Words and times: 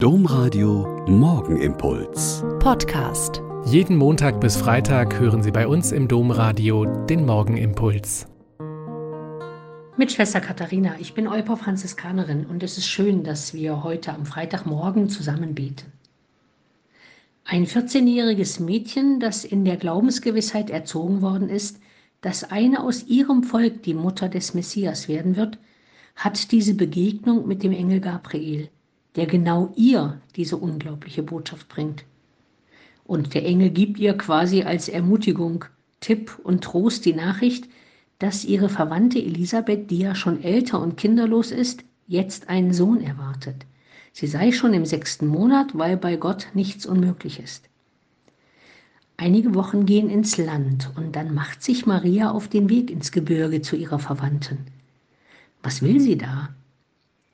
Domradio 0.00 1.04
Morgenimpuls. 1.08 2.44
Podcast. 2.60 3.42
Jeden 3.66 3.96
Montag 3.96 4.40
bis 4.40 4.56
Freitag 4.56 5.18
hören 5.18 5.42
Sie 5.42 5.50
bei 5.50 5.66
uns 5.66 5.90
im 5.90 6.06
Domradio 6.06 6.84
den 6.84 7.26
Morgenimpuls. 7.26 8.28
Mit 9.96 10.12
Schwester 10.12 10.40
Katharina, 10.40 10.94
ich 11.00 11.14
bin 11.14 11.26
Olper 11.26 11.56
Franziskanerin 11.56 12.46
und 12.46 12.62
es 12.62 12.78
ist 12.78 12.86
schön, 12.86 13.24
dass 13.24 13.54
wir 13.54 13.82
heute 13.82 14.12
am 14.12 14.24
Freitagmorgen 14.24 15.08
zusammen 15.08 15.56
beten. 15.56 15.92
Ein 17.44 17.66
14-jähriges 17.66 18.62
Mädchen, 18.62 19.18
das 19.18 19.44
in 19.44 19.64
der 19.64 19.78
Glaubensgewissheit 19.78 20.70
erzogen 20.70 21.22
worden 21.22 21.48
ist, 21.48 21.80
dass 22.20 22.44
eine 22.44 22.84
aus 22.84 23.08
ihrem 23.08 23.42
Volk 23.42 23.82
die 23.82 23.94
Mutter 23.94 24.28
des 24.28 24.54
Messias 24.54 25.08
werden 25.08 25.34
wird, 25.34 25.58
hat 26.14 26.52
diese 26.52 26.74
Begegnung 26.74 27.48
mit 27.48 27.64
dem 27.64 27.72
Engel 27.72 27.98
Gabriel 27.98 28.68
der 29.18 29.26
genau 29.26 29.72
ihr 29.74 30.20
diese 30.36 30.56
unglaubliche 30.56 31.24
Botschaft 31.24 31.68
bringt. 31.68 32.04
Und 33.04 33.34
der 33.34 33.44
Engel 33.44 33.70
gibt 33.70 33.98
ihr 33.98 34.16
quasi 34.16 34.62
als 34.62 34.88
Ermutigung, 34.88 35.64
Tipp 35.98 36.38
und 36.44 36.62
Trost 36.62 37.04
die 37.04 37.14
Nachricht, 37.14 37.68
dass 38.20 38.44
ihre 38.44 38.68
Verwandte 38.68 39.18
Elisabeth, 39.18 39.90
die 39.90 39.98
ja 39.98 40.14
schon 40.14 40.42
älter 40.44 40.80
und 40.80 40.96
kinderlos 40.96 41.50
ist, 41.50 41.82
jetzt 42.06 42.48
einen 42.48 42.72
Sohn 42.72 43.00
erwartet. 43.00 43.66
Sie 44.12 44.28
sei 44.28 44.52
schon 44.52 44.72
im 44.72 44.84
sechsten 44.84 45.26
Monat, 45.26 45.76
weil 45.76 45.96
bei 45.96 46.16
Gott 46.16 46.48
nichts 46.54 46.86
unmöglich 46.86 47.40
ist. 47.40 47.68
Einige 49.16 49.56
Wochen 49.56 49.84
gehen 49.84 50.10
ins 50.10 50.36
Land 50.36 50.92
und 50.96 51.16
dann 51.16 51.34
macht 51.34 51.64
sich 51.64 51.86
Maria 51.86 52.30
auf 52.30 52.46
den 52.46 52.70
Weg 52.70 52.88
ins 52.88 53.10
Gebirge 53.10 53.62
zu 53.62 53.74
ihrer 53.74 53.98
Verwandten. 53.98 54.58
Was 55.60 55.82
will 55.82 55.98
sie 55.98 56.16
da? 56.16 56.50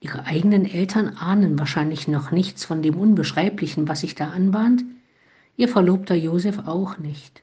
Ihre 0.05 0.27
eigenen 0.27 0.67
Eltern 0.67 1.17
ahnen 1.17 1.59
wahrscheinlich 1.59 2.09
noch 2.09 2.31
nichts 2.31 2.67
von 2.67 2.83
dem 2.83 2.99
Unbeschreiblichen, 2.99 3.89
was 3.89 4.01
sich 4.01 4.15
da 4.15 4.29
anbahnt, 4.29 4.85
ihr 5.57 5.67
Verlobter 5.67 6.15
Josef 6.15 6.59
auch 6.67 6.99
nicht. 6.99 7.43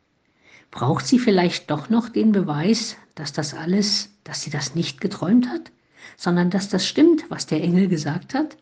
Braucht 0.70 1.08
sie 1.08 1.18
vielleicht 1.18 1.72
doch 1.72 1.90
noch 1.90 2.08
den 2.08 2.34
Beweis, 2.34 2.98
dass 3.16 3.34
das 3.34 3.56
alles, 3.56 4.12
dass 4.24 4.44
sie 4.44 4.52
das 4.52 4.76
nicht 4.76 5.02
geträumt 5.02 5.50
hat, 5.50 5.72
sondern 6.18 6.52
dass 6.52 6.70
das 6.70 6.86
stimmt, 6.86 7.26
was 7.32 7.48
der 7.48 7.64
Engel 7.64 7.88
gesagt 7.88 8.36
hat? 8.36 8.58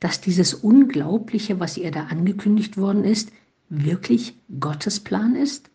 Dass 0.00 0.20
dieses 0.20 0.52
Unglaubliche, 0.52 1.60
was 1.60 1.76
ihr 1.76 1.92
da 1.92 2.06
angekündigt 2.06 2.78
worden 2.78 3.04
ist, 3.04 3.30
wirklich 3.68 4.34
Gottes 4.58 4.98
Plan 4.98 5.36
ist? 5.36 5.70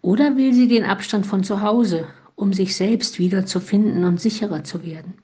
Oder 0.00 0.36
will 0.36 0.54
sie 0.54 0.68
den 0.68 0.84
Abstand 0.84 1.26
von 1.26 1.42
zu 1.42 1.60
Hause, 1.60 2.06
um 2.36 2.52
sich 2.52 2.76
selbst 2.76 3.18
wiederzufinden 3.18 4.04
und 4.04 4.20
sicherer 4.20 4.62
zu 4.62 4.84
werden? 4.84 5.14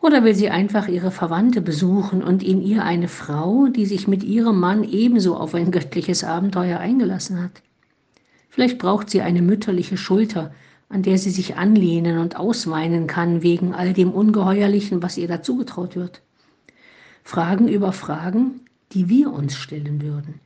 Oder 0.00 0.22
will 0.22 0.34
sie 0.34 0.48
einfach 0.48 0.88
ihre 0.88 1.10
Verwandte 1.10 1.60
besuchen 1.60 2.22
und 2.22 2.42
in 2.42 2.62
ihr 2.62 2.84
eine 2.84 3.08
Frau, 3.08 3.66
die 3.66 3.84
sich 3.84 4.06
mit 4.06 4.22
ihrem 4.22 4.60
Mann 4.60 4.84
ebenso 4.84 5.36
auf 5.36 5.54
ein 5.54 5.72
göttliches 5.72 6.22
Abenteuer 6.22 6.78
eingelassen 6.78 7.42
hat? 7.42 7.62
Vielleicht 8.48 8.78
braucht 8.78 9.10
sie 9.10 9.22
eine 9.22 9.42
mütterliche 9.42 9.96
Schulter, 9.96 10.52
an 10.88 11.02
der 11.02 11.18
sie 11.18 11.30
sich 11.30 11.56
anlehnen 11.56 12.18
und 12.18 12.36
ausweinen 12.36 13.06
kann 13.06 13.42
wegen 13.42 13.74
all 13.74 13.92
dem 13.92 14.12
Ungeheuerlichen, 14.12 15.02
was 15.02 15.18
ihr 15.18 15.28
dazugetraut 15.28 15.96
wird. 15.96 16.22
Fragen 17.24 17.68
über 17.68 17.92
Fragen, 17.92 18.62
die 18.92 19.08
wir 19.08 19.32
uns 19.32 19.56
stellen 19.56 20.00
würden. 20.00 20.40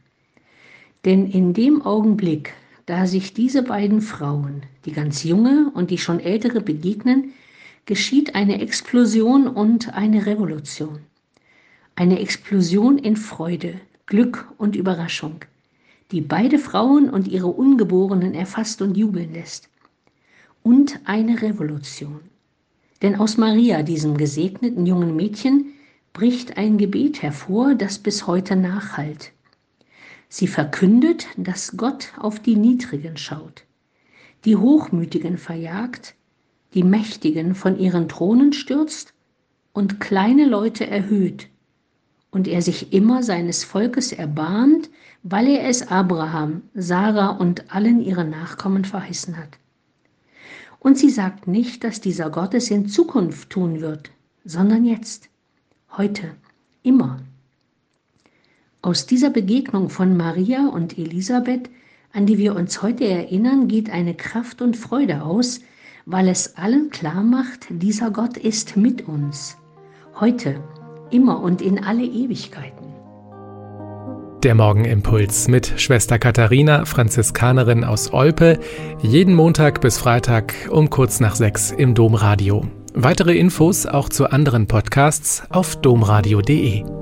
Denn 1.05 1.31
in 1.31 1.53
dem 1.53 1.83
Augenblick, 1.83 2.55
da 2.87 3.07
sich 3.07 3.35
diese 3.35 3.63
beiden 3.63 4.01
Frauen, 4.01 4.63
die 4.85 4.93
ganz 4.93 5.23
junge 5.23 5.71
und 5.75 5.91
die 5.91 5.99
schon 5.99 6.21
ältere, 6.21 6.61
begegnen, 6.61 7.33
geschieht 7.87 8.35
eine 8.35 8.61
Explosion 8.61 9.49
und 9.49 9.95
eine 9.95 10.27
Revolution. 10.27 11.01
Eine 11.97 12.21
Explosion 12.21 12.99
in 12.99 13.17
Freude, 13.17 13.81
Glück 14.07 14.49
und 14.57 14.77
Überraschung, 14.77 15.41
die 16.11 16.21
beide 16.21 16.59
Frauen 16.59 17.11
und 17.11 17.27
ihre 17.27 17.49
Ungeborenen 17.49 18.35
erfasst 18.35 18.83
und 18.83 18.97
jubeln 18.97 19.33
lässt. 19.33 19.69
Und 20.63 21.01
eine 21.05 21.43
Revolution. 21.43 22.21
Denn 23.03 23.17
aus 23.17 23.37
Maria, 23.37 23.83
diesem 23.83 24.17
gesegneten 24.17 24.87
jungen 24.87 25.17
Mädchen, 25.17 25.73
bricht 26.13 26.57
ein 26.57 26.79
Gebet 26.79 27.21
hervor, 27.23 27.75
das 27.75 27.99
bis 27.99 28.27
heute 28.27 28.55
nachhallt. 28.55 29.33
Sie 30.29 30.47
verkündet, 30.47 31.27
dass 31.37 31.77
Gott 31.77 32.13
auf 32.17 32.39
die 32.39 32.57
Niedrigen 32.57 33.17
schaut, 33.17 33.65
die 34.45 34.57
Hochmütigen 34.57 35.37
verjagt, 35.37 36.15
die 36.75 36.83
Mächtigen 36.83 37.55
von 37.55 37.79
ihren 37.79 38.09
Thronen 38.09 38.53
stürzt 38.53 39.15
und 39.73 40.01
kleine 40.01 40.47
Leute 40.47 40.87
erhöht, 40.87 41.49
und 42.33 42.49
er 42.49 42.63
sich 42.63 42.93
immer 42.93 43.23
seines 43.23 43.63
Volkes 43.63 44.11
erbarmt, 44.11 44.91
weil 45.23 45.47
er 45.47 45.69
es 45.69 45.89
Abraham, 45.89 46.63
Sarah 46.75 47.29
und 47.29 47.73
allen 47.73 48.01
ihren 48.01 48.31
Nachkommen 48.31 48.85
verheißen 48.85 49.37
hat. 49.37 49.59
Und 50.81 50.99
sie 50.99 51.11
sagt 51.11 51.47
nicht, 51.47 51.85
dass 51.85 52.01
dieser 52.01 52.31
Gott 52.31 52.55
es 52.55 52.71
in 52.71 52.89
Zukunft 52.89 53.51
tun 53.51 53.81
wird, 53.81 54.11
sondern 54.45 54.85
jetzt, 54.85 55.29
heute, 55.97 56.35
immer. 56.83 57.21
Aus 58.81 59.07
dieser 59.07 59.31
Begegnung 59.31 59.91
von 59.91 60.17
Maria 60.17 60.67
und 60.67 60.99
Elisabeth, 60.99 61.71
an 62.13 62.27
die 62.27 62.39
wir 62.39 62.57
uns 62.57 62.83
heute 62.83 63.05
erinnern, 63.05 63.69
geht 63.69 63.91
eine 63.91 64.15
Kraft 64.15 64.61
und 64.61 64.77
Freude 64.77 65.23
aus, 65.23 65.61
weil 66.07 66.29
es 66.29 66.57
allen 66.57 66.91
klar 66.91 67.23
macht, 67.23 67.67
dieser 67.71 68.11
Gott 68.11 68.37
ist 68.37 68.77
mit 68.77 69.09
uns, 69.09 69.57
heute, 70.21 70.57
immer 71.11 71.41
und 71.41 71.63
in 71.63 71.83
alle 71.83 72.05
Ewigkeiten. 72.05 72.87
Der 74.43 74.57
Morgenimpuls 74.57 75.47
mit 75.47 75.75
Schwester 75.77 76.19
Katharina, 76.19 76.85
Franziskanerin 76.85 77.85
aus 77.85 78.13
Olpe, 78.13 78.59
jeden 79.01 79.35
Montag 79.35 79.81
bis 79.81 79.99
Freitag 79.99 80.55
um 80.69 80.91
kurz 80.91 81.21
nach 81.21 81.37
sechs 81.37 81.71
im 81.71 81.95
Domradio. 81.95 82.67
Weitere 82.95 83.37
Infos 83.37 83.87
auch 83.87 84.09
zu 84.09 84.31
anderen 84.31 84.67
Podcasts 84.67 85.45
auf 85.49 85.77
domradio.de. 85.77 87.02